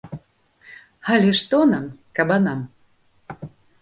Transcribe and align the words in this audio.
Але 1.15 1.29
што 1.41 1.57
нам, 1.73 1.85
кабанам? 2.21 2.59